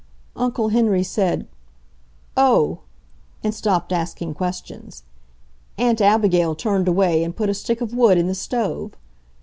[0.35, 1.45] Uncle Henry said,
[2.35, 2.79] "Oh!"
[3.43, 5.03] and stopped asking questions.
[5.77, 8.93] Aunt Abigail turned away and put a stick of wood in the stove.